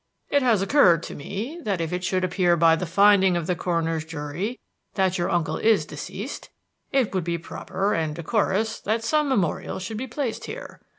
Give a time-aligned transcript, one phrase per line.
[0.31, 3.55] It has occurred to me that if it should appear by the finding of the
[3.55, 4.59] coroner's jury
[4.95, 6.49] that your uncle is deceased,
[6.91, 10.81] it would be proper and decorous that some memorial should be placed here.